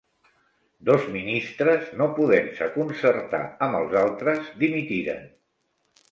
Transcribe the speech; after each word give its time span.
Dos 0.89 1.03
ministres, 1.15 1.91
no 1.99 2.07
podent-se 2.19 2.69
concertar 2.77 3.41
amb 3.67 3.77
els 3.81 3.93
altres, 4.01 4.47
dimitiren. 4.63 5.21